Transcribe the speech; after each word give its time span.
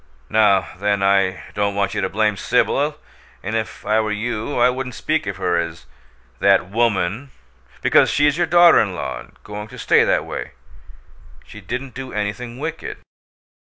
Now, 0.31 0.69
then, 0.79 1.03
I 1.03 1.43
don't 1.53 1.75
want 1.75 1.93
you 1.93 2.01
to 2.01 2.09
blame 2.09 2.35
Sibyl, 2.35 2.97
and 3.43 3.55
if 3.55 3.85
I 3.85 3.99
were 3.99 4.11
you 4.11 4.57
I 4.59 4.67
wouldn't 4.67 4.95
speak 4.95 5.27
of 5.27 5.37
her 5.37 5.59
as 5.59 5.85
'that 6.39 6.71
woman,' 6.71 7.29
because 7.83 8.09
she's 8.09 8.35
your 8.35 8.47
daughter 8.47 8.79
in 8.79 8.95
law 8.95 9.19
and 9.19 9.37
going 9.43 9.67
to 9.67 9.77
stay 9.77 10.03
that 10.03 10.25
way. 10.25 10.53
She 11.45 11.61
didn't 11.61 11.93
do 11.93 12.11
anything 12.13 12.57
wicked. 12.57 12.97